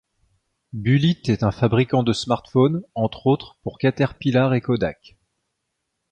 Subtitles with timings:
[0.73, 5.15] Bullitt est un fabricant de smartphone, entre autres pour Caterpillar et Kodak.